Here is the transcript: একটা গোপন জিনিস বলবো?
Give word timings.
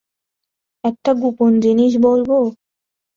একটা 0.83 1.11
গোপন 1.21 1.51
জিনিস 1.59 1.91
বলবো? 2.05 2.37